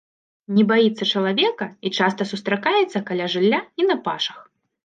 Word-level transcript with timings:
Не 0.59 0.63
баіцца 0.71 1.07
чалавека 1.11 1.67
і 1.87 1.91
часта 1.97 2.29
сустракаецца 2.31 3.05
каля 3.11 3.31
жылля 3.35 3.63
і 3.83 3.91
на 3.93 4.01
пашах. 4.09 4.39